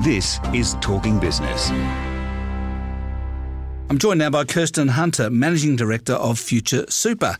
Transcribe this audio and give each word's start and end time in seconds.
This 0.00 0.40
is 0.54 0.74
Talking 0.80 1.20
Business. 1.20 1.70
I'm 3.90 3.98
joined 3.98 4.20
now 4.20 4.30
by 4.30 4.44
Kirsten 4.44 4.88
Hunter, 4.88 5.28
Managing 5.28 5.76
Director 5.76 6.14
of 6.14 6.38
Future 6.38 6.86
Super. 6.88 7.36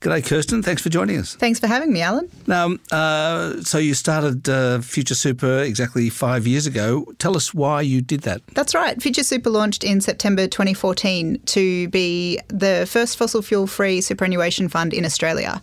G'day, 0.00 0.24
Kirsten. 0.24 0.62
Thanks 0.62 0.82
for 0.82 0.90
joining 0.90 1.16
us. 1.16 1.34
Thanks 1.36 1.58
for 1.58 1.66
having 1.66 1.92
me, 1.92 2.02
Alan. 2.02 2.30
Now, 2.46 2.74
uh, 2.92 3.62
so 3.62 3.78
you 3.78 3.94
started 3.94 4.46
uh, 4.46 4.82
Future 4.82 5.14
Super 5.14 5.60
exactly 5.60 6.10
five 6.10 6.46
years 6.46 6.66
ago. 6.66 7.06
Tell 7.18 7.34
us 7.34 7.54
why 7.54 7.80
you 7.80 8.02
did 8.02 8.20
that. 8.20 8.42
That's 8.48 8.74
right. 8.74 9.00
Future 9.00 9.24
Super 9.24 9.48
launched 9.48 9.82
in 9.82 10.02
September 10.02 10.46
2014 10.46 11.40
to 11.46 11.88
be 11.88 12.38
the 12.48 12.86
first 12.88 13.16
fossil 13.16 13.40
fuel 13.40 13.66
free 13.66 14.02
superannuation 14.02 14.68
fund 14.68 14.92
in 14.92 15.06
Australia. 15.06 15.62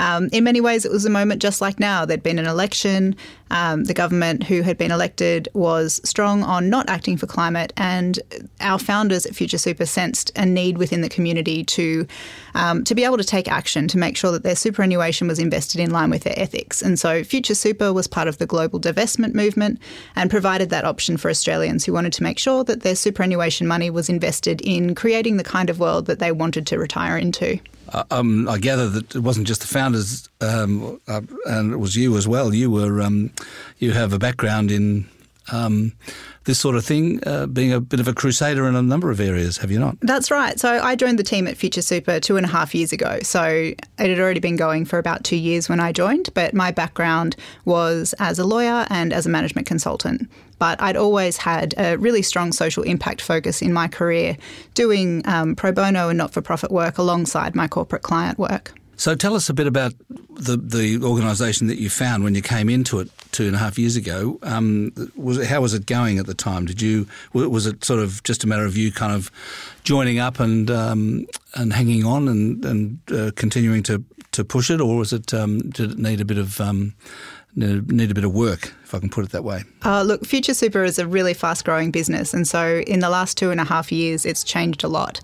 Um, 0.00 0.30
in 0.32 0.44
many 0.44 0.62
ways, 0.62 0.86
it 0.86 0.90
was 0.90 1.04
a 1.04 1.10
moment 1.10 1.42
just 1.42 1.60
like 1.60 1.78
now. 1.78 2.06
There'd 2.06 2.22
been 2.22 2.38
an 2.38 2.46
election. 2.46 3.14
Um, 3.50 3.84
the 3.84 3.92
government 3.92 4.44
who 4.44 4.62
had 4.62 4.78
been 4.78 4.90
elected 4.90 5.46
was 5.52 6.00
strong 6.04 6.42
on 6.42 6.70
not 6.70 6.88
acting 6.88 7.18
for 7.18 7.26
climate, 7.26 7.72
and 7.76 8.18
our 8.60 8.78
founders 8.78 9.26
at 9.26 9.34
Future 9.34 9.58
Super 9.58 9.84
sensed 9.84 10.32
a 10.36 10.46
need 10.46 10.78
within 10.78 11.02
the 11.02 11.08
community 11.10 11.64
to 11.64 12.06
um, 12.54 12.82
to 12.84 12.94
be 12.94 13.04
able 13.04 13.18
to 13.18 13.24
take 13.24 13.46
action 13.46 13.88
to 13.88 13.98
make 13.98 14.16
sure 14.16 14.32
that 14.32 14.42
their 14.42 14.56
superannuation 14.56 15.28
was 15.28 15.38
invested 15.38 15.82
in 15.82 15.90
line 15.90 16.08
with 16.08 16.22
their 16.22 16.38
ethics. 16.38 16.80
And 16.80 16.98
so, 16.98 17.22
Future 17.22 17.54
Super 17.54 17.92
was 17.92 18.06
part 18.06 18.26
of 18.26 18.38
the 18.38 18.46
global 18.46 18.80
divestment 18.80 19.34
movement 19.34 19.78
and 20.16 20.30
provided 20.30 20.70
that 20.70 20.86
option 20.86 21.18
for 21.18 21.28
Australians 21.28 21.84
who 21.84 21.92
wanted 21.92 22.14
to 22.14 22.22
make 22.22 22.38
sure 22.38 22.64
that 22.64 22.80
their 22.80 22.96
superannuation 22.96 23.66
money 23.66 23.90
was 23.90 24.08
invested 24.08 24.62
in 24.62 24.94
creating 24.94 25.36
the 25.36 25.44
kind 25.44 25.68
of 25.68 25.78
world 25.78 26.06
that 26.06 26.20
they 26.20 26.32
wanted 26.32 26.66
to 26.68 26.78
retire 26.78 27.18
into. 27.18 27.60
Uh, 27.92 28.04
um, 28.10 28.48
I 28.48 28.58
gather 28.58 28.88
that 28.88 29.14
it 29.16 29.20
wasn't 29.20 29.46
just 29.46 29.62
the 29.62 29.66
founders, 29.66 30.28
um, 30.40 31.00
uh, 31.08 31.22
and 31.46 31.72
it 31.72 31.78
was 31.78 31.96
you 31.96 32.16
as 32.16 32.28
well. 32.28 32.54
You 32.54 32.70
were 32.70 33.02
um, 33.02 33.32
you 33.78 33.92
have 33.92 34.12
a 34.12 34.18
background 34.18 34.70
in 34.70 35.08
um, 35.50 35.92
this 36.50 36.58
sort 36.58 36.74
of 36.74 36.84
thing, 36.84 37.20
uh, 37.28 37.46
being 37.46 37.72
a 37.72 37.80
bit 37.80 38.00
of 38.00 38.08
a 38.08 38.12
crusader 38.12 38.66
in 38.66 38.74
a 38.74 38.82
number 38.82 39.08
of 39.08 39.20
areas, 39.20 39.58
have 39.58 39.70
you 39.70 39.78
not? 39.78 39.96
That's 40.00 40.32
right. 40.32 40.58
So 40.58 40.68
I 40.68 40.96
joined 40.96 41.16
the 41.16 41.22
team 41.22 41.46
at 41.46 41.56
Future 41.56 41.80
Super 41.80 42.18
two 42.18 42.36
and 42.36 42.44
a 42.44 42.48
half 42.48 42.74
years 42.74 42.92
ago. 42.92 43.20
So 43.22 43.44
it 43.44 43.80
had 43.98 44.18
already 44.18 44.40
been 44.40 44.56
going 44.56 44.84
for 44.84 44.98
about 44.98 45.22
two 45.22 45.36
years 45.36 45.68
when 45.68 45.78
I 45.78 45.92
joined, 45.92 46.30
but 46.34 46.52
my 46.52 46.72
background 46.72 47.36
was 47.66 48.16
as 48.18 48.40
a 48.40 48.44
lawyer 48.44 48.84
and 48.90 49.12
as 49.12 49.26
a 49.26 49.28
management 49.28 49.68
consultant. 49.68 50.28
But 50.58 50.82
I'd 50.82 50.96
always 50.96 51.36
had 51.36 51.72
a 51.78 51.96
really 51.98 52.22
strong 52.22 52.50
social 52.50 52.82
impact 52.82 53.22
focus 53.22 53.62
in 53.62 53.72
my 53.72 53.86
career, 53.86 54.36
doing 54.74 55.22
um, 55.28 55.54
pro 55.54 55.70
bono 55.70 56.08
and 56.08 56.18
not 56.18 56.32
for 56.32 56.42
profit 56.42 56.72
work 56.72 56.98
alongside 56.98 57.54
my 57.54 57.68
corporate 57.68 58.02
client 58.02 58.40
work. 58.40 58.74
So 58.96 59.14
tell 59.14 59.36
us 59.36 59.48
a 59.48 59.54
bit 59.54 59.68
about 59.68 59.94
the 60.30 60.56
the 60.56 61.00
organisation 61.04 61.68
that 61.68 61.78
you 61.78 61.88
found 61.88 62.24
when 62.24 62.34
you 62.34 62.42
came 62.42 62.68
into 62.68 62.98
it 62.98 63.08
two 63.32 63.46
and 63.46 63.56
a 63.56 63.58
half 63.58 63.78
years 63.78 63.96
ago. 63.96 64.38
Um, 64.42 64.92
was 65.16 65.38
it, 65.38 65.46
how 65.46 65.60
was 65.60 65.74
it 65.74 65.86
going 65.86 66.18
at 66.18 66.26
the 66.26 66.34
time? 66.34 66.66
Did 66.66 66.80
you 66.82 67.06
was 67.32 67.66
it 67.66 67.84
sort 67.84 68.00
of 68.00 68.22
just 68.22 68.44
a 68.44 68.46
matter 68.46 68.64
of 68.64 68.76
you 68.76 68.92
kind 68.92 69.12
of 69.12 69.30
joining 69.84 70.18
up 70.18 70.40
and 70.40 70.70
um, 70.70 71.26
and 71.54 71.72
hanging 71.72 72.04
on 72.04 72.28
and 72.28 72.64
and 72.64 72.98
uh, 73.12 73.30
continuing 73.36 73.82
to, 73.84 74.04
to 74.32 74.44
push 74.44 74.70
it, 74.70 74.80
or 74.80 74.96
was 74.96 75.12
it 75.12 75.32
um, 75.34 75.60
did 75.70 75.92
it 75.92 75.98
need 75.98 76.20
a 76.20 76.24
bit 76.24 76.38
of 76.38 76.60
um, 76.60 76.94
need 77.54 78.10
a 78.10 78.14
bit 78.14 78.24
of 78.24 78.32
work, 78.32 78.72
if 78.84 78.94
I 78.94 78.98
can 78.98 79.08
put 79.08 79.24
it 79.24 79.30
that 79.30 79.44
way? 79.44 79.64
Uh, 79.84 80.02
look, 80.02 80.24
Future 80.24 80.54
Super 80.54 80.84
is 80.84 80.98
a 80.98 81.06
really 81.06 81.34
fast 81.34 81.64
growing 81.64 81.90
business. 81.90 82.32
And 82.32 82.46
so 82.46 82.82
in 82.86 83.00
the 83.00 83.10
last 83.10 83.36
two 83.36 83.50
and 83.50 83.60
a 83.60 83.64
half 83.64 83.90
years, 83.90 84.24
it's 84.24 84.44
changed 84.44 84.84
a 84.84 84.88
lot. 84.88 85.20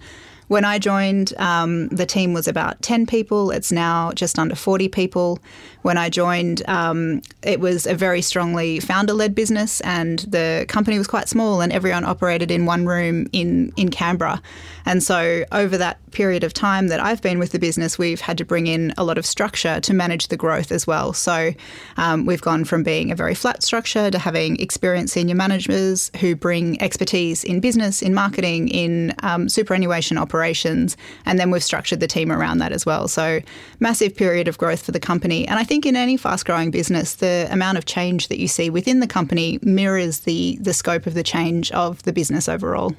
When 0.49 0.65
I 0.65 0.79
joined, 0.79 1.35
um, 1.39 1.89
the 1.89 2.07
team 2.07 2.33
was 2.33 2.47
about 2.47 2.81
10 2.81 3.07
people. 3.07 3.51
It's 3.51 3.73
now 3.73 4.13
just 4.13 4.39
under 4.39 4.55
40 4.55 4.89
people. 4.89 5.41
When 5.83 5.99
I 5.99 6.09
joined, 6.09 6.69
um, 6.69 7.23
it 7.43 7.59
was 7.59 7.87
a 7.87 7.95
very 7.95 8.23
strongly 8.23 8.81
founder 8.81 9.13
led 9.13 9.35
business, 9.35 9.81
and 9.83 10.21
the 10.21 10.65
company 10.69 10.99
was 10.99 11.07
quite 11.07 11.29
small, 11.29 11.61
and 11.61 11.73
everyone 11.73 12.05
operated 12.05 12.51
in 12.51 12.65
one 12.67 12.87
room 12.87 13.29
in, 13.33 13.73
in 13.77 13.89
Canberra. 13.91 14.41
And 14.85 15.03
so, 15.03 15.45
over 15.51 15.77
that 15.79 15.99
period 16.11 16.45
of 16.45 16.53
time 16.53 16.89
that 16.89 17.01
I've 17.01 17.23
been 17.23 17.39
with 17.39 17.53
the 17.53 17.59
business, 17.59 17.99
we've 17.99 18.21
had 18.21 18.39
to 18.39 18.45
bring 18.45 18.67
in 18.67 18.95
a 18.97 19.05
lot 19.05 19.19
of 19.19 19.27
structure 19.27 19.81
to 19.81 19.95
manage 19.95 20.29
the 20.29 20.37
growth 20.37 20.73
as 20.73 20.87
well. 20.87 21.13
So, 21.13 21.53
um, 21.97 22.25
we've 22.25 22.41
gone 22.41 22.65
from 22.65 22.83
being 22.83 23.11
a 23.13 23.17
very 23.17 23.35
flat 23.35 23.63
structure 23.63 24.11
to 24.11 24.19
having 24.19 24.61
experienced 24.61 25.15
senior 25.15 25.35
managers 25.35 26.11
who 26.21 26.35
bring 26.35 26.81
expertise 26.83 27.45
in 27.45 27.61
business, 27.61 28.03
in 28.03 28.13
marketing, 28.15 28.69
in 28.69 29.15
um, 29.23 29.49
superannuation 29.49 30.19
operations 30.19 30.36
operations, 30.37 30.97
and 31.25 31.39
then 31.39 31.51
we've 31.51 31.65
structured 31.65 32.01
the 32.01 32.07
team 32.07 32.31
around 32.31 32.59
that 32.59 32.71
as 32.71 32.85
well. 32.85 33.09
So, 33.09 33.41
massive 33.81 34.15
period 34.15 34.49
of 34.49 34.59
growth 34.59 34.83
for 34.83 34.93
the 34.93 35.01
company. 35.01 35.49
And 35.49 35.59
I 35.59 35.65
think 35.65 35.87
in 35.87 35.97
any 35.97 36.19
fast 36.19 36.45
growing 36.45 36.71
business, 36.71 37.15
the 37.15 37.49
amount 37.51 37.79
of 37.79 37.87
change 37.87 38.29
that 38.29 38.39
you 38.39 38.49
see 38.49 38.69
within 38.69 39.01
the 39.01 39.07
company 39.07 39.59
mirrors 39.63 40.21
the, 40.21 40.59
the 40.61 40.75
scope 40.75 41.07
of 41.07 41.15
the 41.15 41.23
change 41.23 41.73
of 41.73 42.03
the 42.03 42.13
business 42.13 42.49
overall. 42.49 42.95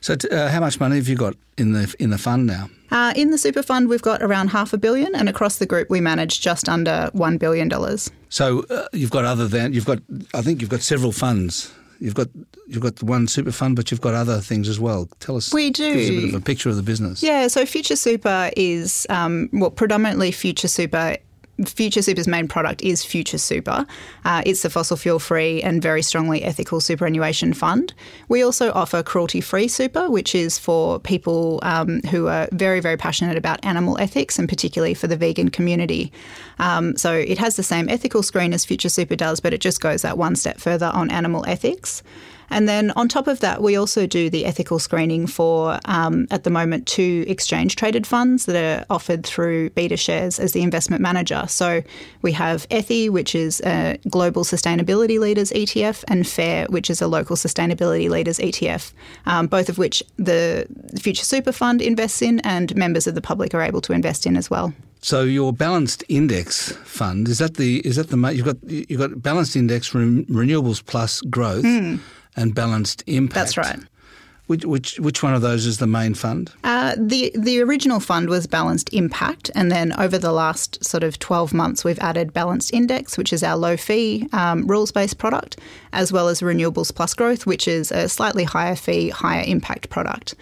So, 0.00 0.16
uh, 0.30 0.48
how 0.48 0.60
much 0.60 0.80
money 0.80 0.96
have 0.96 1.08
you 1.08 1.16
got 1.16 1.34
in 1.58 1.72
the 1.72 1.94
in 1.98 2.10
the 2.10 2.18
fund 2.18 2.46
now? 2.46 2.70
Uh, 2.90 3.12
in 3.14 3.30
the 3.30 3.38
super 3.38 3.62
fund, 3.62 3.88
we've 3.88 4.02
got 4.02 4.22
around 4.22 4.48
half 4.48 4.72
a 4.72 4.78
billion, 4.78 5.14
and 5.14 5.28
across 5.28 5.58
the 5.58 5.66
group, 5.66 5.90
we 5.90 6.00
manage 6.00 6.40
just 6.40 6.68
under 6.68 7.10
one 7.12 7.36
billion 7.36 7.68
dollars. 7.68 8.10
So, 8.30 8.64
uh, 8.70 8.88
you've 8.92 9.10
got 9.10 9.24
other 9.26 9.46
than 9.46 9.74
you've 9.74 9.84
got, 9.84 9.98
I 10.34 10.40
think 10.40 10.60
you've 10.62 10.70
got 10.70 10.80
several 10.80 11.12
funds 11.12 11.70
you've 12.02 12.14
got 12.14 12.28
you've 12.66 12.82
got 12.82 13.02
one 13.02 13.28
super 13.28 13.52
fund, 13.52 13.76
but 13.76 13.90
you've 13.90 14.00
got 14.00 14.14
other 14.14 14.40
things 14.40 14.68
as 14.68 14.80
well. 14.80 15.08
Tell 15.20 15.36
us. 15.36 15.54
We 15.54 15.70
do. 15.70 15.94
Give 15.94 16.02
us 16.02 16.08
a 16.10 16.20
bit 16.20 16.34
of 16.34 16.42
a 16.42 16.44
picture 16.44 16.68
of 16.68 16.76
the 16.76 16.82
business. 16.82 17.22
Yeah. 17.22 17.46
So 17.46 17.64
Future 17.64 17.96
Super 17.96 18.50
is 18.56 19.06
um, 19.08 19.48
well 19.52 19.70
predominantly 19.70 20.32
Future 20.32 20.68
Super 20.68 21.16
Future 21.66 22.00
Super's 22.00 22.26
main 22.26 22.48
product 22.48 22.82
is 22.82 23.04
Future 23.04 23.38
Super. 23.38 23.86
Uh, 24.24 24.42
it's 24.46 24.64
a 24.64 24.70
fossil 24.70 24.96
fuel 24.96 25.18
free 25.18 25.62
and 25.62 25.82
very 25.82 26.02
strongly 26.02 26.42
ethical 26.42 26.80
superannuation 26.80 27.52
fund. 27.52 27.92
We 28.28 28.42
also 28.42 28.72
offer 28.72 29.02
cruelty 29.02 29.42
free 29.42 29.68
super, 29.68 30.10
which 30.10 30.34
is 30.34 30.58
for 30.58 30.98
people 30.98 31.60
um, 31.62 32.00
who 32.10 32.28
are 32.28 32.48
very, 32.52 32.80
very 32.80 32.96
passionate 32.96 33.36
about 33.36 33.64
animal 33.64 33.98
ethics 33.98 34.38
and 34.38 34.48
particularly 34.48 34.94
for 34.94 35.08
the 35.08 35.16
vegan 35.16 35.50
community. 35.50 36.10
Um, 36.58 36.96
so 36.96 37.12
it 37.12 37.38
has 37.38 37.56
the 37.56 37.62
same 37.62 37.88
ethical 37.88 38.22
screen 38.22 38.54
as 38.54 38.64
Future 38.64 38.88
Super 38.88 39.14
does, 39.14 39.40
but 39.40 39.52
it 39.52 39.60
just 39.60 39.80
goes 39.80 40.02
that 40.02 40.16
one 40.16 40.36
step 40.36 40.58
further 40.58 40.90
on 40.94 41.10
animal 41.10 41.44
ethics. 41.46 42.02
And 42.52 42.68
then 42.68 42.92
on 42.96 43.08
top 43.08 43.26
of 43.26 43.40
that, 43.40 43.62
we 43.62 43.76
also 43.76 44.06
do 44.06 44.28
the 44.28 44.44
ethical 44.44 44.78
screening 44.78 45.26
for, 45.26 45.80
um, 45.86 46.26
at 46.30 46.44
the 46.44 46.50
moment, 46.50 46.86
two 46.86 47.24
exchange 47.26 47.76
traded 47.76 48.06
funds 48.06 48.44
that 48.44 48.56
are 48.56 48.84
offered 48.90 49.24
through 49.24 49.70
BetaShares 49.70 50.38
as 50.38 50.52
the 50.52 50.62
investment 50.62 51.00
manager. 51.00 51.44
So 51.48 51.82
we 52.20 52.32
have 52.32 52.68
Ethi, 52.68 53.08
which 53.08 53.34
is 53.34 53.60
a 53.62 53.98
global 54.08 54.44
sustainability 54.44 55.18
leaders 55.18 55.50
ETF, 55.50 56.04
and 56.08 56.28
FAIR, 56.28 56.66
which 56.66 56.90
is 56.90 57.00
a 57.00 57.08
local 57.08 57.36
sustainability 57.36 58.10
leaders 58.10 58.38
ETF, 58.38 58.92
um, 59.24 59.46
both 59.46 59.70
of 59.70 59.78
which 59.78 60.02
the 60.16 60.66
Future 61.00 61.24
Super 61.24 61.52
Fund 61.52 61.80
invests 61.80 62.20
in 62.20 62.40
and 62.40 62.76
members 62.76 63.06
of 63.06 63.14
the 63.14 63.22
public 63.22 63.54
are 63.54 63.62
able 63.62 63.80
to 63.80 63.94
invest 63.94 64.26
in 64.26 64.36
as 64.36 64.50
well. 64.50 64.74
So 65.00 65.22
your 65.22 65.52
balanced 65.52 66.04
index 66.08 66.72
fund 66.84 67.26
is 67.26 67.38
that 67.38 67.54
the 67.54 67.80
is 67.80 67.96
that 67.96 68.10
the 68.10 68.16
you've 68.28 68.46
got 68.46 68.56
you've 68.68 69.00
got 69.00 69.20
balanced 69.20 69.56
index 69.56 69.90
renewables 69.90 70.84
plus 70.84 71.20
growth. 71.22 71.64
Mm 71.64 71.98
and 72.36 72.54
balanced 72.54 73.04
impact. 73.06 73.34
That's 73.34 73.56
right. 73.56 73.80
Which, 74.48 74.64
which, 74.66 74.98
which 74.98 75.22
one 75.22 75.34
of 75.34 75.40
those 75.40 75.66
is 75.66 75.78
the 75.78 75.86
main 75.86 76.14
fund? 76.14 76.52
Uh, 76.64 76.94
the 76.98 77.32
the 77.34 77.62
original 77.62 78.00
fund 78.00 78.28
was 78.28 78.46
Balanced 78.46 78.92
Impact, 78.92 79.50
and 79.54 79.70
then 79.70 79.92
over 79.98 80.18
the 80.18 80.32
last 80.32 80.84
sort 80.84 81.04
of 81.04 81.18
twelve 81.18 81.54
months, 81.54 81.84
we've 81.84 81.98
added 82.00 82.34
Balanced 82.34 82.74
Index, 82.74 83.16
which 83.16 83.32
is 83.32 83.42
our 83.42 83.56
low 83.56 83.76
fee 83.76 84.28
um, 84.32 84.66
rules 84.66 84.90
based 84.92 85.16
product, 85.16 85.58
as 85.92 86.12
well 86.12 86.28
as 86.28 86.40
Renewables 86.40 86.94
Plus 86.94 87.14
Growth, 87.14 87.46
which 87.46 87.66
is 87.68 87.92
a 87.92 88.08
slightly 88.08 88.44
higher 88.44 88.76
fee, 88.76 89.08
higher 89.10 89.44
impact 89.46 89.88
product. 89.88 90.34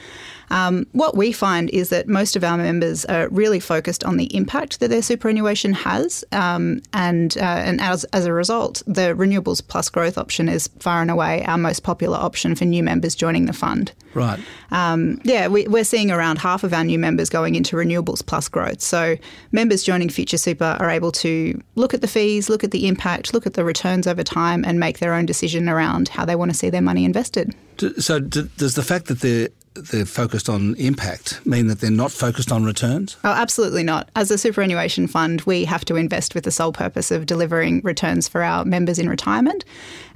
Um, 0.50 0.86
what 0.92 1.16
we 1.16 1.32
find 1.32 1.70
is 1.70 1.90
that 1.90 2.08
most 2.08 2.36
of 2.36 2.44
our 2.44 2.56
members 2.56 3.04
are 3.04 3.28
really 3.28 3.60
focused 3.60 4.04
on 4.04 4.16
the 4.16 4.34
impact 4.36 4.80
that 4.80 4.88
their 4.88 5.02
superannuation 5.02 5.72
has, 5.72 6.24
um, 6.32 6.80
and 6.92 7.36
uh, 7.38 7.40
and 7.40 7.80
as, 7.80 8.04
as 8.04 8.26
a 8.26 8.32
result, 8.32 8.82
the 8.86 9.14
renewables 9.14 9.66
plus 9.66 9.88
growth 9.88 10.18
option 10.18 10.48
is 10.48 10.68
far 10.78 11.00
and 11.00 11.10
away 11.10 11.44
our 11.44 11.58
most 11.58 11.82
popular 11.82 12.18
option 12.18 12.54
for 12.54 12.64
new 12.64 12.82
members 12.82 13.14
joining 13.14 13.46
the 13.46 13.52
fund. 13.52 13.92
Right. 14.14 14.40
Um, 14.72 15.20
yeah, 15.24 15.46
we, 15.48 15.66
are 15.66 15.84
seeing 15.84 16.10
around 16.10 16.38
half 16.38 16.64
of 16.64 16.72
our 16.72 16.84
new 16.84 16.98
members 16.98 17.28
going 17.28 17.54
into 17.54 17.76
renewables 17.76 18.24
plus 18.24 18.48
growth. 18.48 18.80
So 18.80 19.16
members 19.52 19.82
joining 19.84 20.08
Future 20.08 20.38
Super 20.38 20.76
are 20.80 20.90
able 20.90 21.12
to 21.12 21.60
look 21.76 21.94
at 21.94 22.00
the 22.00 22.08
fees, 22.08 22.48
look 22.48 22.64
at 22.64 22.72
the 22.72 22.88
impact, 22.88 23.32
look 23.32 23.46
at 23.46 23.54
the 23.54 23.64
returns 23.64 24.06
over 24.06 24.24
time, 24.24 24.64
and 24.64 24.80
make 24.80 24.98
their 24.98 25.14
own 25.14 25.26
decision 25.26 25.68
around 25.68 26.08
how 26.08 26.24
they 26.24 26.34
want 26.34 26.50
to 26.50 26.56
see 26.56 26.70
their 26.70 26.82
money 26.82 27.04
invested. 27.04 27.54
So, 27.98 28.20
does 28.20 28.74
the 28.74 28.82
fact 28.82 29.06
that 29.06 29.20
they're 29.20 29.48
they're 29.74 30.04
focused 30.04 30.48
on 30.48 30.74
impact 30.76 31.44
mean 31.46 31.68
that 31.68 31.80
they're 31.80 31.90
not 31.90 32.10
focused 32.10 32.50
on 32.50 32.64
returns? 32.64 33.16
Oh, 33.22 33.30
absolutely 33.30 33.84
not. 33.84 34.08
As 34.16 34.30
a 34.30 34.36
superannuation 34.36 35.06
fund, 35.06 35.42
we 35.42 35.64
have 35.64 35.84
to 35.86 35.94
invest 35.94 36.34
with 36.34 36.42
the 36.42 36.50
sole 36.50 36.72
purpose 36.72 37.12
of 37.12 37.26
delivering 37.26 37.80
returns 37.82 38.26
for 38.26 38.42
our 38.42 38.64
members 38.64 38.98
in 38.98 39.08
retirement. 39.08 39.64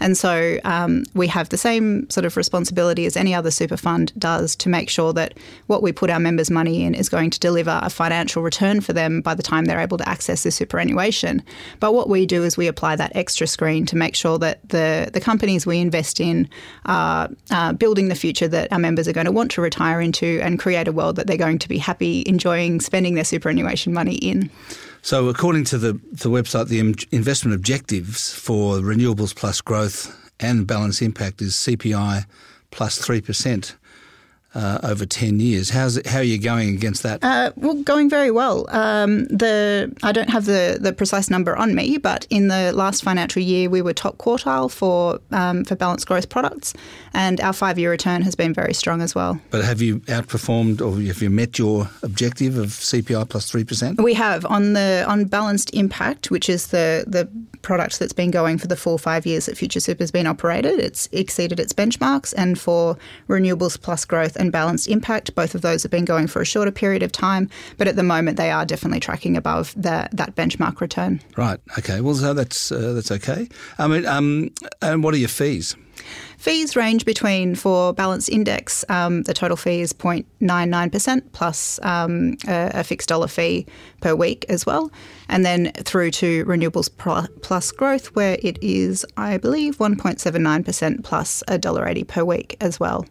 And 0.01 0.17
so 0.17 0.59
um, 0.65 1.05
we 1.15 1.29
have 1.29 1.51
the 1.51 1.57
same 1.57 2.11
sort 2.11 2.25
of 2.27 2.37
responsibility 2.37 3.07
as 3.07 3.17
any 3.17 3.33
other 3.33 3.53
super 3.53 3.77
fund 3.77 4.13
does 4.19 4.57
to 4.57 4.69
make 4.69 4.91
sure 4.91 5.13
that 5.13 5.35
what 5.69 5.83
we 5.83 5.93
put 5.93 6.11
our 6.11 6.21
members' 6.21 6.51
money 6.51 6.83
in 6.83 6.95
is 6.95 7.09
going 7.09 7.31
to 7.31 7.39
deliver 7.39 7.79
a 7.83 7.91
financial 7.91 8.43
return 8.43 8.81
for 8.81 8.93
them 8.93 9.21
by 9.21 9.35
the 9.35 9.43
time 9.43 9.67
they're 9.67 9.81
able 9.81 9.99
to 9.99 10.09
access 10.09 10.43
their 10.43 10.53
superannuation. 10.53 11.43
But 11.79 11.95
what 11.95 12.09
we 12.09 12.27
do 12.27 12.43
is 12.43 12.57
we 12.57 12.67
apply 12.67 12.97
that 12.97 13.15
extra 13.15 13.47
screen 13.47 13.87
to 13.87 13.97
make 13.97 14.17
sure 14.17 14.39
that 14.41 14.69
the, 14.69 15.11
the 15.13 15.21
companies 15.21 15.65
we 15.65 15.79
invest 15.79 16.19
in 16.19 16.49
are 16.87 17.29
uh, 17.55 17.73
building 17.73 18.09
the 18.09 18.17
future 18.17 18.49
that 18.49 18.71
our 18.73 18.81
members 18.81 19.07
are 19.07 19.13
going 19.13 19.27
to 19.27 19.33
want 19.33 19.49
to 19.53 19.61
retire 19.61 20.01
into 20.01 20.41
and 20.43 20.59
create 20.59 20.89
a 20.89 20.93
world 20.93 21.15
that 21.15 21.29
they're 21.29 21.37
going 21.37 21.59
to 21.61 21.69
be 21.69 21.79
happy 21.79 22.25
enjoying 22.27 22.81
spending 22.81 23.15
their 23.15 23.25
superannuation 23.25 23.93
money 23.93 24.17
in. 24.17 24.51
So, 25.03 25.29
according 25.29 25.65
to 25.67 25.79
the, 25.79 25.93
the 25.93 26.31
website, 26.31 26.69
the 26.69 26.81
investment 27.15 27.55
objectives 27.55 28.35
for 28.35 28.79
renewables 28.79 29.35
plus 29.35 29.61
growth 29.61 30.33
and 30.41 30.67
balance 30.67 31.01
impact 31.01 31.41
is 31.41 31.53
CPI 31.55 32.27
plus 32.73 32.99
3% 32.99 33.75
uh, 34.55 34.79
over 34.83 35.05
10 35.05 35.41
years. 35.41 35.71
How's 35.71 35.97
it, 35.97 36.07
how 36.07 36.19
are 36.19 36.23
you 36.23 36.39
going 36.39 36.71
against 36.71 37.03
that? 37.03 37.23
Uh, 37.23 37.53
well, 37.57 37.75
going 37.75 38.09
very 38.09 38.31
well. 38.31 38.67
Um, 38.71 39.25
the 39.27 39.93
I 40.03 40.13
don't 40.13 40.31
have 40.31 40.45
the, 40.45 40.79
the 40.81 40.93
precise 40.93 41.31
number 41.31 41.57
on 41.57 41.75
me, 41.75 41.99
but 41.99 42.27
in 42.31 42.49
the 42.49 42.73
last 42.73 43.03
financial 43.03 43.43
year, 43.43 43.69
we 43.69 43.83
were 43.83 43.93
top 43.93 44.19
quartile 44.19 44.71
for 44.71 45.19
um, 45.33 45.65
for 45.65 45.77
balanced 45.77 46.07
growth 46.07 46.29
products, 46.29 46.75
and 47.13 47.41
our 47.41 47.53
five 47.53 47.79
year 47.79 47.91
return 47.91 48.23
has 48.23 48.35
been 48.35 48.55
very 48.55 48.75
strong 48.75 49.03
as 49.03 49.15
well. 49.15 49.41
But 49.51 49.65
have 49.65 49.81
you 49.83 50.01
outperformed 50.01 50.81
or 50.81 51.01
have 51.07 51.23
you 51.23 51.31
met 51.31 51.59
your 51.59 51.89
objective 52.03 52.57
of 52.57 52.69
CPI 52.69 53.29
plus 53.29 53.51
3%? 53.51 54.03
We 54.03 54.15
have 54.15 54.45
on 54.47 54.75
the 54.75 55.05
on 55.07 55.25
balanced 55.25 55.73
impact, 55.75 56.31
which 56.31 56.49
is 56.49 56.69
the 56.69 57.05
the 57.07 57.29
product 57.65 57.99
that's 57.99 58.13
been 58.13 58.31
going 58.31 58.59
for 58.59 58.69
the 58.69 58.77
full 58.77 58.99
five 58.99 59.27
years 59.27 59.47
that 59.47 59.57
Future 59.57 59.81
Super 59.81 60.03
has 60.03 60.13
been 60.13 60.27
operated. 60.27 60.79
It's 60.79 61.09
exceeded 61.11 61.59
its 61.59 61.73
benchmarks, 61.73 62.33
and 62.37 62.59
for 62.59 62.97
renewables 63.29 63.81
plus 63.81 64.05
growth 64.05 64.37
and 64.37 64.53
balanced 64.53 64.87
impact, 64.87 65.35
both 65.35 65.55
of 65.55 65.63
those 65.63 65.83
have 65.83 65.91
been 65.91 66.05
going 66.05 66.29
for 66.29 66.41
a 66.41 66.45
shorter 66.45 66.71
period 66.71 67.03
of 67.03 67.11
time, 67.11 67.51
but 67.79 67.89
at 67.89 67.97
the 67.97 68.03
moment 68.03 68.37
they 68.37 68.51
are 68.51 68.65
definitely 68.65 69.01
tracking 69.01 69.37
above 69.37 69.73
the, 69.75 70.09
that 70.13 70.37
benchmark 70.37 70.81
return. 70.81 71.21
Right. 71.37 71.59
Okay. 71.79 72.01
Well, 72.01 72.15
so 72.15 72.35
that's 72.35 72.71
uh, 72.71 72.93
that's 72.93 73.11
okay. 73.11 73.49
I 73.79 73.89
mean, 73.89 74.07
um, 74.07 74.51
and 74.81 75.03
what 75.03 75.15
are 75.15 75.19
your 75.19 75.29
fees? 75.29 75.75
Fees 76.39 76.77
range 76.77 77.05
between 77.05 77.55
for 77.55 77.93
balance 77.93 78.29
index, 78.29 78.85
um, 78.89 79.23
the 79.23 79.35
total 79.35 79.57
fee 79.57 79.81
is 79.81 79.93
0.99% 79.93 81.33
plus 81.33 81.81
um, 81.83 82.37
a, 82.47 82.71
a, 82.75 82.85
fixed 82.85 83.09
dollar 83.09 83.29
fee 83.29 83.67
per 84.01 84.15
week 84.15 84.45
as 84.49 84.67
well. 84.67 84.91
And 85.29 85.45
then 85.45 85.73
through 85.73 86.11
to 86.13 86.45
renewables 86.45 86.91
plus 87.43 87.73
growth, 87.73 88.07
where 88.15 88.37
it 88.43 88.59
is, 88.63 89.07
I 89.17 89.39
believe, 89.39 89.79
1.79% 89.79 91.03
plus 91.03 91.43
a 91.49 91.57
dollar 91.59 91.89
eighty 91.89 92.05
per 92.05 92.25
week 92.25 92.57
as 92.61 92.79
well. 92.79 93.07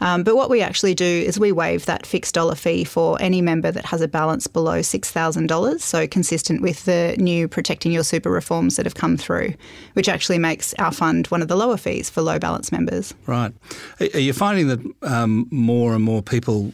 Um, 0.00 0.22
but 0.22 0.36
what 0.36 0.50
we 0.50 0.60
actually 0.60 0.94
do 0.94 1.04
is 1.04 1.38
we 1.38 1.52
waive 1.52 1.86
that 1.86 2.06
fixed 2.06 2.34
dollar 2.34 2.54
fee 2.54 2.84
for 2.84 3.16
any 3.20 3.40
member 3.40 3.70
that 3.70 3.86
has 3.86 4.00
a 4.00 4.08
balance 4.08 4.46
below 4.46 4.80
$6,000, 4.80 5.80
so 5.80 6.06
consistent 6.06 6.62
with 6.62 6.84
the 6.84 7.16
new 7.18 7.48
Protecting 7.48 7.92
Your 7.92 8.04
Super 8.04 8.30
reforms 8.30 8.76
that 8.76 8.86
have 8.86 8.94
come 8.94 9.16
through, 9.16 9.54
which 9.94 10.08
actually 10.08 10.38
makes 10.38 10.74
our 10.74 10.92
fund 10.92 11.26
one 11.28 11.42
of 11.42 11.48
the 11.48 11.56
lower 11.56 11.76
fees 11.76 12.08
for 12.08 12.22
low 12.22 12.38
balance 12.38 12.70
members. 12.70 13.14
Right. 13.26 13.52
Are 14.00 14.18
you 14.18 14.32
finding 14.32 14.68
that 14.68 14.80
um, 15.02 15.46
more 15.50 15.94
and 15.94 16.02
more 16.02 16.22
people 16.22 16.72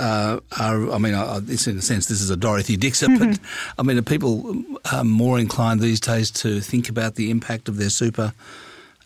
uh, 0.00 0.40
are, 0.58 0.90
I 0.90 0.98
mean, 0.98 1.14
uh, 1.14 1.40
this 1.42 1.66
in 1.66 1.78
a 1.78 1.82
sense, 1.82 2.06
this 2.06 2.20
is 2.20 2.30
a 2.30 2.36
Dorothy 2.36 2.76
Dixer, 2.76 3.06
mm-hmm. 3.06 3.30
but 3.30 3.40
I 3.78 3.82
mean, 3.82 3.98
are 3.98 4.02
people 4.02 4.64
uh, 4.90 5.04
more 5.04 5.38
inclined 5.38 5.80
these 5.80 6.00
days 6.00 6.30
to 6.32 6.60
think 6.60 6.88
about 6.88 7.14
the 7.14 7.30
impact 7.30 7.68
of 7.68 7.76
their 7.76 7.90
super 7.90 8.32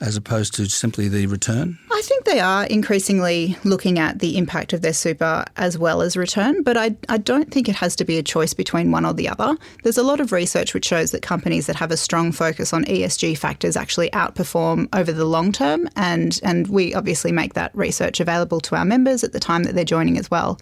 as 0.00 0.16
opposed 0.16 0.54
to 0.54 0.66
simply 0.66 1.08
the 1.08 1.26
return? 1.26 1.78
I 1.90 2.00
think 2.02 2.24
they 2.24 2.40
are 2.40 2.64
increasingly 2.66 3.56
looking 3.64 3.98
at 3.98 4.20
the 4.20 4.38
impact 4.38 4.72
of 4.72 4.82
their 4.82 4.92
super 4.92 5.44
as 5.56 5.76
well 5.76 6.00
as 6.00 6.16
return, 6.16 6.62
but 6.62 6.76
I, 6.76 6.96
I 7.08 7.18
don't 7.18 7.50
think 7.50 7.68
it 7.68 7.74
has 7.76 7.96
to 7.96 8.04
be 8.04 8.18
a 8.18 8.22
choice 8.22 8.54
between 8.54 8.92
one 8.92 9.04
or 9.04 9.12
the 9.12 9.28
other. 9.28 9.56
There's 9.82 9.98
a 9.98 10.02
lot 10.02 10.20
of 10.20 10.30
research 10.30 10.74
which 10.74 10.86
shows 10.86 11.10
that 11.10 11.22
companies 11.22 11.66
that 11.66 11.76
have 11.76 11.90
a 11.90 11.96
strong 11.96 12.30
focus 12.30 12.72
on 12.72 12.84
ESG 12.84 13.36
factors 13.36 13.76
actually 13.76 14.10
outperform 14.10 14.88
over 14.94 15.12
the 15.12 15.24
long 15.24 15.50
term, 15.50 15.88
and, 15.96 16.38
and 16.44 16.68
we 16.68 16.94
obviously 16.94 17.32
make 17.32 17.54
that 17.54 17.74
research 17.74 18.20
available 18.20 18.60
to 18.60 18.76
our 18.76 18.84
members 18.84 19.24
at 19.24 19.32
the 19.32 19.40
time 19.40 19.64
that 19.64 19.74
they're 19.74 19.84
joining 19.84 20.18
as 20.18 20.30
well. 20.30 20.58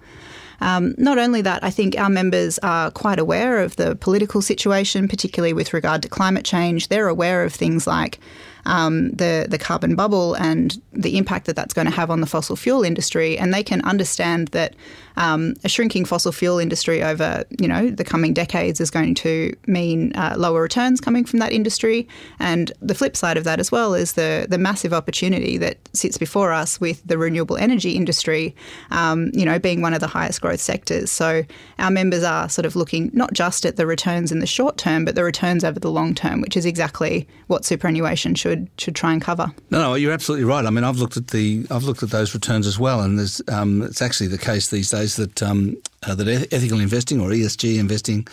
Um, 0.61 0.95
not 0.97 1.19
only 1.19 1.43
that, 1.43 1.63
I 1.63 1.71
think 1.71 1.99
our 1.99 2.09
members 2.09 2.59
are 2.61 2.91
quite 2.91 3.19
aware 3.19 3.61
of 3.61 3.77
the 3.77 3.95
political 3.97 4.41
situation, 4.41 5.09
particularly 5.09 5.53
with 5.53 5.75
regard 5.75 6.03
to 6.03 6.09
climate 6.09 6.45
change. 6.45 6.89
They're 6.89 7.09
aware 7.09 7.45
of 7.45 7.53
things 7.53 7.87
like 7.87 8.19
um, 8.67 9.11
the 9.13 9.47
the 9.49 9.59
carbon 9.59 9.95
bubble 9.95 10.35
and 10.35 10.81
the 10.93 11.17
impact 11.17 11.47
that 11.47 11.57
that's 11.57 11.73
going 11.73 11.87
to 11.87 11.93
have 11.93 12.11
on 12.11 12.21
the 12.21 12.27
fossil 12.27 12.57
fuel 12.57 12.83
industry, 12.83 13.39
and 13.39 13.55
they 13.55 13.63
can 13.63 13.81
understand 13.83 14.49
that 14.49 14.75
um, 15.17 15.55
a 15.65 15.69
shrinking 15.69 16.05
fossil 16.05 16.33
fuel 16.33 16.59
industry 16.59 17.03
over 17.03 17.45
you 17.59 17.69
know 17.69 17.89
the 17.89 18.05
coming 18.05 18.35
decades 18.35 18.81
is 18.81 18.91
going 18.91 19.15
to 19.15 19.57
mean 19.67 20.13
uh, 20.17 20.35
lower 20.37 20.61
returns 20.61 21.01
coming 21.01 21.25
from 21.25 21.39
that 21.39 21.53
industry. 21.53 22.07
And 22.39 22.73
the 22.81 22.95
flip 22.95 23.17
side 23.17 23.37
of 23.37 23.45
that 23.45 23.61
as 23.61 23.71
well 23.71 23.95
is 23.95 24.15
the 24.15 24.47
the 24.49 24.59
massive 24.59 24.93
opportunity 24.93 25.57
that 25.59 25.79
sits 25.93 26.19
before 26.19 26.53
us 26.53 26.81
with 26.81 27.07
the 27.07 27.17
renewable 27.17 27.57
energy 27.57 27.93
industry, 27.93 28.55
um, 28.91 29.31
you 29.33 29.45
know, 29.45 29.59
being 29.59 29.81
one 29.81 29.95
of 29.95 30.01
the 30.01 30.07
highest 30.07 30.41
growth 30.41 30.61
sectors. 30.61 31.11
So 31.11 31.45
our 31.79 31.91
members 31.91 32.25
are 32.25 32.49
sort 32.49 32.67
of 32.67 32.75
looking 32.75 33.11
not 33.15 33.33
just 33.33 33.65
at 33.65 33.77
the 33.77 33.87
returns 33.87 34.33
in 34.33 34.41
the 34.41 34.47
short 34.47 34.77
term, 34.77 35.05
but 35.05 35.15
the 35.15 35.25
returns 35.25 35.63
over 35.63 35.79
the 35.79 35.91
long 35.91 36.15
term, 36.15 36.41
which 36.41 36.57
is 36.57 36.67
exactly 36.67 37.29
what 37.47 37.65
superannuation 37.65 38.35
should 38.35 38.56
should 38.57 38.81
should 38.87 38.95
try 38.95 39.13
and 39.13 39.23
cover. 39.23 39.53
No, 39.71 39.81
no, 39.81 39.95
you're 39.95 40.13
absolutely 40.13 40.45
right. 40.45 40.65
I 40.65 40.71
mean, 40.71 40.85
I've 40.85 40.99
looked 40.99 41.17
at 41.17 41.29
the 41.29 41.67
I've 41.71 41.85
looked 41.85 42.03
at 42.03 42.11
those 42.11 42.35
returns 42.35 42.67
as 42.67 42.79
well, 42.79 43.01
and 43.01 43.19
there's 43.19 43.43
um, 43.49 43.83
it's 43.83 44.03
actually 44.03 44.29
the 44.29 44.39
case 44.39 44.71
these 44.71 44.91
days 44.91 45.17
that 45.17 45.43
um, 45.43 45.77
uh, 46.07 46.15
that 46.15 46.49
ethical 46.53 46.81
investing 46.81 47.21
or 47.21 47.31
ESG 47.31 47.79
investing 47.79 48.27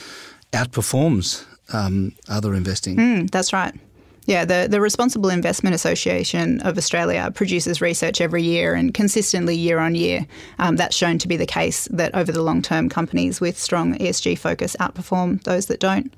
outperforms 0.51 1.45
um, 1.73 2.13
other 2.29 2.53
investing. 2.53 2.95
Mm, 2.95 3.31
that's 3.31 3.53
right. 3.53 3.73
Yeah, 4.25 4.45
the, 4.45 4.67
the 4.71 4.79
Responsible 4.79 5.29
Investment 5.29 5.75
Association 5.75 6.61
of 6.61 6.77
Australia 6.77 7.29
produces 7.35 7.81
research 7.81 8.21
every 8.21 8.41
year 8.41 8.73
and 8.73 8.93
consistently 8.93 9.53
year 9.53 9.79
on 9.79 9.95
year. 9.95 10.25
Um, 10.59 10.77
that's 10.77 10.95
shown 10.95 11.17
to 11.17 11.27
be 11.27 11.35
the 11.35 11.45
case 11.45 11.89
that 11.91 12.15
over 12.15 12.31
the 12.31 12.41
long 12.41 12.61
term, 12.61 12.87
companies 12.87 13.41
with 13.41 13.59
strong 13.59 13.97
ESG 13.97 14.37
focus 14.37 14.77
outperform 14.79 15.43
those 15.43 15.65
that 15.65 15.81
don't. 15.81 16.13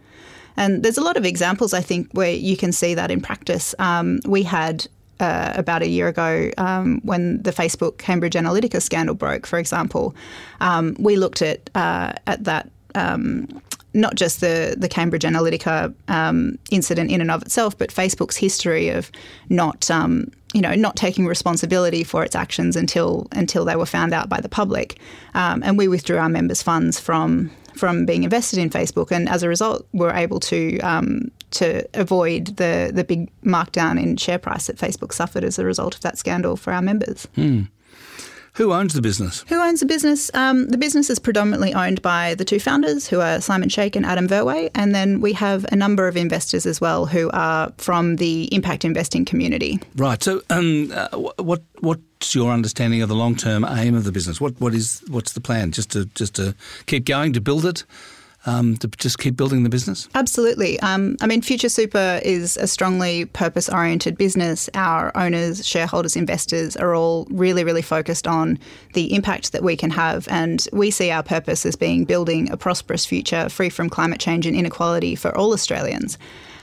And 0.57 0.83
there's 0.83 0.97
a 0.97 1.03
lot 1.03 1.17
of 1.17 1.25
examples, 1.25 1.73
I 1.73 1.81
think, 1.81 2.09
where 2.13 2.31
you 2.33 2.57
can 2.57 2.71
see 2.71 2.93
that 2.95 3.11
in 3.11 3.21
practice. 3.21 3.75
Um, 3.79 4.19
we 4.25 4.43
had 4.43 4.87
uh, 5.19 5.53
about 5.55 5.81
a 5.81 5.87
year 5.87 6.07
ago 6.07 6.51
um, 6.57 7.01
when 7.03 7.41
the 7.43 7.51
Facebook 7.51 7.97
Cambridge 7.97 8.33
Analytica 8.33 8.81
scandal 8.81 9.15
broke, 9.15 9.45
for 9.45 9.59
example, 9.59 10.15
um, 10.61 10.95
we 10.99 11.15
looked 11.15 11.41
at 11.41 11.69
uh, 11.75 12.13
at 12.27 12.43
that. 12.43 12.69
Um, 12.95 13.61
not 13.93 14.15
just 14.15 14.41
the, 14.41 14.75
the 14.77 14.89
Cambridge 14.89 15.23
Analytica 15.23 15.93
um, 16.09 16.59
incident 16.69 17.09
in 17.09 17.21
and 17.21 17.31
of 17.31 17.41
itself, 17.41 17.77
but 17.77 17.89
Facebook's 17.89 18.35
history 18.35 18.89
of 18.89 19.09
not 19.47 19.89
um, 19.89 20.29
you 20.55 20.61
know, 20.61 20.73
not 20.73 20.95
taking 20.95 21.25
responsibility 21.25 22.01
for 22.03 22.23
its 22.23 22.33
actions 22.33 22.77
until 22.77 23.27
until 23.33 23.65
they 23.65 23.75
were 23.75 23.85
found 23.85 24.13
out 24.13 24.29
by 24.29 24.39
the 24.39 24.47
public, 24.47 24.97
um, 25.33 25.61
and 25.63 25.77
we 25.77 25.89
withdrew 25.89 26.17
our 26.17 26.29
members' 26.29 26.63
funds 26.63 26.97
from 26.97 27.51
from 27.77 28.05
being 28.05 28.23
invested 28.23 28.59
in 28.59 28.69
Facebook, 28.69 29.11
and 29.11 29.27
as 29.29 29.43
a 29.43 29.49
result, 29.49 29.87
we're 29.93 30.13
able 30.13 30.39
to 30.41 30.79
um, 30.79 31.31
to 31.51 31.87
avoid 31.93 32.57
the 32.57 32.91
the 32.93 33.03
big 33.03 33.29
markdown 33.43 34.01
in 34.01 34.17
share 34.17 34.39
price 34.39 34.67
that 34.67 34.77
Facebook 34.77 35.13
suffered 35.13 35.43
as 35.43 35.59
a 35.59 35.65
result 35.65 35.95
of 35.95 36.01
that 36.01 36.17
scandal 36.17 36.55
for 36.55 36.73
our 36.73 36.81
members. 36.81 37.27
Hmm. 37.35 37.63
Who 38.55 38.71
owns 38.71 38.93
the 38.93 39.01
business? 39.01 39.43
Who 39.49 39.59
owns 39.59 39.81
the 39.81 39.85
business? 39.85 40.31
Um, 40.33 40.67
the 40.69 40.77
business 40.77 41.09
is 41.09 41.19
predominantly 41.19 41.73
owned 41.73 42.01
by 42.01 42.35
the 42.35 42.45
two 42.45 42.59
founders, 42.59 43.05
who 43.07 43.19
are 43.19 43.41
Simon 43.41 43.67
Sheikh 43.67 43.97
and 43.97 44.05
Adam 44.05 44.27
Verwey, 44.29 44.71
and 44.73 44.95
then 44.95 45.19
we 45.19 45.33
have 45.33 45.65
a 45.71 45.75
number 45.75 46.07
of 46.07 46.15
investors 46.15 46.65
as 46.65 46.79
well 46.79 47.05
who 47.05 47.29
are 47.31 47.73
from 47.77 48.15
the 48.15 48.45
impact 48.53 48.85
investing 48.85 49.25
community. 49.25 49.79
Right. 49.97 50.23
So, 50.23 50.41
um, 50.49 50.91
uh, 50.93 51.09
what 51.37 51.63
what's 51.81 52.33
your 52.33 52.51
understanding 52.51 53.01
of 53.01 53.09
the 53.09 53.15
long 53.15 53.35
term 53.35 53.65
aim 53.65 53.93
of 53.93 54.05
the 54.05 54.11
business? 54.13 54.39
What 54.39 54.59
what 54.61 54.73
is 54.73 55.03
what's 55.09 55.33
the 55.33 55.41
plan? 55.41 55.71
Just 55.73 55.91
to 55.91 56.05
just 56.15 56.33
to 56.35 56.55
keep 56.85 57.05
going 57.05 57.33
to 57.33 57.41
build 57.41 57.65
it 57.65 57.83
um, 58.45 58.77
to 58.77 58.87
just 58.87 59.19
keep 59.19 59.35
building 59.35 59.63
the 59.63 59.69
business? 59.69 60.07
Absolutely. 60.15 60.79
Um, 60.81 61.17
I 61.21 61.27
mean, 61.27 61.41
Future 61.41 61.69
Super 61.69 62.19
is 62.23 62.57
a 62.57 62.67
strongly 62.67 63.25
purpose 63.25 63.69
oriented 63.69 64.17
business. 64.17 64.69
Our 64.73 65.15
owners, 65.17 65.65
shareholders, 65.65 66.15
investors 66.15 66.75
are 66.75 66.93
all 66.93 67.27
really, 67.29 67.63
really 67.63 67.81
focused 67.81 68.27
on 68.27 68.59
the 68.93 69.13
impact 69.13 69.51
that 69.51 69.63
we 69.63 69.75
can 69.75 69.89
have. 69.91 70.27
And 70.29 70.67
we 70.71 70.91
see 70.91 71.11
our 71.11 71.23
purpose 71.23 71.65
as 71.65 71.75
being 71.75 72.05
building 72.05 72.49
a 72.51 72.57
prosperous 72.57 73.05
future 73.05 73.49
free 73.49 73.69
from 73.69 73.89
climate 73.89 74.19
change 74.19 74.45
and 74.45 74.55
inequality 74.55 75.15
for 75.15 75.35
all 75.37 75.53
Australians. 75.53 76.17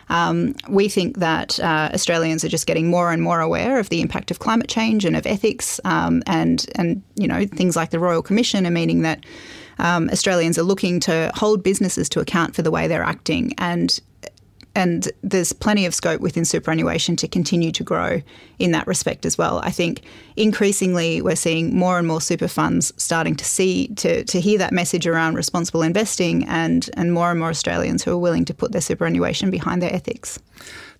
Um, 0.08 0.54
we 0.68 0.88
think 0.88 1.18
that 1.18 1.58
uh, 1.60 1.90
Australians 1.94 2.44
are 2.44 2.48
just 2.48 2.66
getting 2.66 2.88
more 2.88 3.12
and 3.12 3.22
more 3.22 3.40
aware 3.40 3.78
of 3.78 3.88
the 3.88 4.00
impact 4.00 4.30
of 4.30 4.40
climate 4.40 4.68
change 4.68 5.04
and 5.04 5.16
of 5.16 5.26
ethics, 5.26 5.80
um, 5.84 6.22
and 6.26 6.66
and 6.74 7.02
you 7.14 7.26
know 7.26 7.46
things 7.46 7.76
like 7.76 7.90
the 7.90 7.98
Royal 7.98 8.20
Commission 8.20 8.66
are 8.66 8.70
meaning 8.70 9.02
that 9.02 9.24
um, 9.82 10.08
Australians 10.10 10.58
are 10.58 10.62
looking 10.62 11.00
to 11.00 11.30
hold 11.34 11.62
businesses 11.62 12.08
to 12.10 12.20
account 12.20 12.54
for 12.54 12.62
the 12.62 12.70
way 12.70 12.88
they're 12.88 13.02
acting, 13.02 13.52
and 13.58 14.00
and 14.74 15.10
there's 15.22 15.52
plenty 15.52 15.84
of 15.84 15.94
scope 15.94 16.22
within 16.22 16.46
superannuation 16.46 17.14
to 17.16 17.28
continue 17.28 17.70
to 17.72 17.84
grow 17.84 18.22
in 18.58 18.70
that 18.70 18.86
respect 18.86 19.26
as 19.26 19.36
well. 19.36 19.60
I 19.62 19.70
think 19.70 20.00
increasingly 20.36 21.20
we're 21.20 21.36
seeing 21.36 21.76
more 21.76 21.98
and 21.98 22.08
more 22.08 22.22
super 22.22 22.48
funds 22.48 22.90
starting 22.96 23.36
to 23.36 23.44
see 23.44 23.88
to, 23.96 24.24
to 24.24 24.40
hear 24.40 24.56
that 24.58 24.72
message 24.72 25.06
around 25.06 25.34
responsible 25.34 25.82
investing 25.82 26.46
and 26.48 26.88
and 26.96 27.12
more 27.12 27.30
and 27.30 27.38
more 27.38 27.50
Australians 27.50 28.02
who 28.02 28.12
are 28.12 28.18
willing 28.18 28.46
to 28.46 28.54
put 28.54 28.72
their 28.72 28.80
superannuation 28.80 29.50
behind 29.50 29.82
their 29.82 29.92
ethics. 29.92 30.38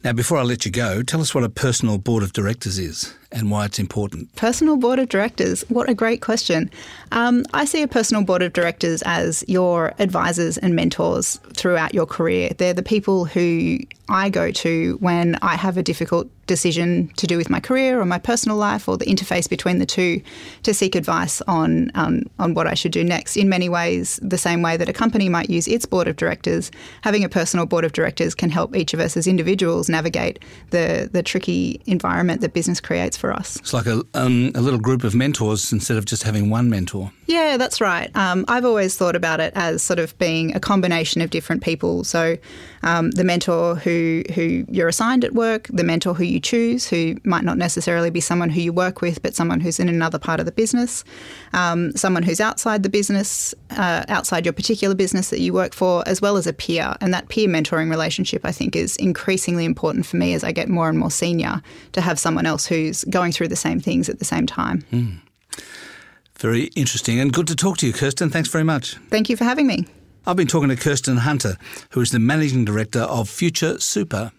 Now, 0.05 0.13
before 0.13 0.39
I 0.39 0.43
let 0.43 0.65
you 0.65 0.73
go, 0.73 1.03
tell 1.05 1.21
us 1.21 1.33
what 1.33 1.45
a 1.45 1.49
personal 1.49 1.97
board 1.97 2.25
of 2.25 2.33
directors 2.33 2.77
is 2.77 3.15
and 3.31 3.53
why 3.53 3.67
it's 3.67 3.79
important. 3.79 4.35
Personal 4.35 4.77
board 4.77 4.99
of 4.99 5.09
directors, 5.09 5.63
what 5.69 5.89
a 5.89 5.95
great 5.95 6.21
question. 6.21 6.71
Um, 7.13 7.45
I 7.55 7.65
see 7.65 7.83
a 7.83 7.89
personal 7.89 8.25
board 8.25 8.43
of 8.43 8.53
directors 8.53 9.03
as 9.03 9.45
your 9.47 9.95
advisors 10.01 10.59
and 10.59 10.75
mentors 10.75 11.37
throughout 11.55 11.95
your 11.95 12.07
career. 12.07 12.51
They're 12.59 12.75
the 12.75 12.83
people 12.83 13.27
who 13.27 13.79
I 14.09 14.29
go 14.29 14.51
to 14.51 14.97
when 15.01 15.37
I 15.41 15.55
have 15.55 15.77
a 15.77 15.85
difficult 15.85 16.29
decision 16.47 17.09
to 17.17 17.27
do 17.27 17.37
with 17.37 17.49
my 17.49 17.61
career 17.61 18.01
or 18.01 18.05
my 18.05 18.19
personal 18.19 18.57
life 18.57 18.89
or 18.89 18.97
the 18.97 19.05
interface 19.07 19.49
between 19.49 19.79
the 19.79 19.87
two 19.87 20.21
to 20.63 20.75
seek 20.75 20.95
advice 20.95 21.41
on, 21.43 21.91
um, 21.95 22.25
on 22.39 22.55
what 22.55 22.67
I 22.67 22.75
should 22.75 22.93
do 22.93 23.05
next. 23.05 23.37
In 23.37 23.49
many 23.49 23.69
ways, 23.69 24.19
the 24.23 24.39
same 24.39 24.63
way 24.63 24.77
that 24.77 24.89
a 24.89 24.93
company 24.93 25.29
might 25.29 25.51
use 25.51 25.69
its 25.69 25.87
board 25.87 26.09
of 26.09 26.17
directors, 26.17 26.71
having 27.03 27.25
a 27.25 27.29
personal 27.29 27.67
board 27.67 27.85
of 27.85 27.93
directors 27.93 28.35
can 28.35 28.51
help 28.51 28.77
each 28.77 28.93
of 28.93 29.01
us 29.01 29.17
as 29.17 29.27
individuals 29.27 29.89
navigate 29.89 30.39
the, 30.71 31.09
the 31.13 31.23
tricky 31.23 31.81
environment 31.87 32.41
that 32.41 32.53
business 32.53 32.81
creates 32.81 33.17
for 33.17 33.33
us. 33.33 33.57
It's 33.57 33.73
like 33.73 33.87
a, 33.87 34.03
um, 34.15 34.53
a 34.55 34.61
little 34.61 34.81
group 34.81 35.05
of 35.05 35.15
mentors 35.15 35.73
instead 35.73 35.97
of 35.97 36.05
just 36.05 36.23
having 36.23 36.51
one 36.51 36.69
mentor. 36.69 37.13
Yeah, 37.27 37.57
that's 37.57 37.81
right. 37.81 38.15
Um, 38.17 38.45
I've 38.49 38.65
always 38.65 38.97
thought 38.97 39.17
about 39.17 39.41
it 39.41 39.53
as 39.55 39.83
sort 39.83 39.99
of 39.99 40.17
being 40.19 40.55
a 40.55 40.61
combination 40.61 41.23
of 41.23 41.31
different 41.31 41.63
people. 41.63 42.05
So, 42.05 42.37
um, 42.83 43.13
the 43.13 43.25
mentor 43.25 43.77
who 43.77 44.23
who 44.35 44.67
you're 44.69 44.89
assigned 44.89 45.25
at 45.25 45.33
work, 45.33 45.69
the 45.73 45.85
mentor 45.85 46.15
who 46.15 46.25
you 46.33 46.41
choose, 46.41 46.89
who 46.89 47.17
might 47.25 47.45
not 47.45 47.59
necessarily 47.59 48.11
be 48.11 48.21
someone 48.21 48.51
who 48.51 48.61
you 48.61 48.73
work 48.73 49.01
with, 49.01 49.23
but 49.23 49.35
someone 49.35 49.61
who's 49.61 49.79
in 49.79 49.89
another 49.89 50.19
part 50.19 50.41
of 50.41 50.47
the 50.47 50.53
business, 50.53 51.05
um, 51.53 51.93
someone 51.93 52.23
who's 52.23 52.41
outside 52.41 52.83
the 52.83 52.89
business, 52.89 53.55
uh, 53.71 54.05
outside 54.09 54.45
your 54.45 54.53
particular 54.53 54.95
business 54.95 55.31
that 55.31 55.41
you 55.41 55.53
work 55.53 55.75
for, 55.75 56.03
as 56.09 56.21
well 56.21 56.37
as 56.37 56.47
a 56.47 56.53
peer. 56.53 56.97
And 57.01 57.15
that 57.15 57.29
peer 57.29 57.49
mentoring 57.49 57.91
relationship, 57.91 58.45
I 58.45 58.53
think, 58.53 58.75
is 58.75 58.97
increasingly 58.97 59.65
important 59.65 60.07
for 60.07 60.17
me 60.17 60.35
as 60.35 60.43
I 60.43 60.53
get 60.53 60.69
more 60.69 60.89
and 60.89 60.99
more 60.99 61.11
senior 61.11 61.63
to 61.93 62.01
have 62.01 62.19
someone 62.19 62.47
else 62.47 62.67
who's 62.67 63.05
going 63.05 63.33
through 63.33 63.49
the 63.49 63.57
same 63.57 63.79
things 63.79 64.09
at 64.09 64.19
the 64.19 64.25
same 64.25 64.47
time. 64.47 64.83
Mm. 64.93 65.19
Very 66.39 66.65
interesting 66.75 67.21
and 67.21 67.33
good 67.33 67.47
to 67.47 67.55
talk 67.55 67.77
to 67.79 67.87
you, 67.87 67.93
Kirsten. 67.93 68.31
Thanks 68.31 68.49
very 68.49 68.65
much. 68.65 68.97
Thank 69.11 69.29
you 69.31 69.37
for 69.37 69.45
having 69.45 69.67
me. 69.67 69.87
I've 70.27 70.37
been 70.37 70.47
talking 70.47 70.69
to 70.69 70.77
Kirsten 70.77 71.19
Hunter, 71.19 71.57
who 71.91 72.01
is 72.01 72.11
the 72.11 72.19
Managing 72.19 72.65
Director 72.65 73.01
of 73.01 73.29
Future 73.29 73.79
Super. 73.81 74.33